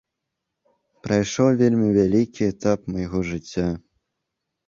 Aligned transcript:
Прайшоў 1.07 1.49
вельмі 1.59 1.89
вялікі 1.99 2.41
этап 2.53 2.79
майго 2.93 3.19
жыцця. 3.33 3.67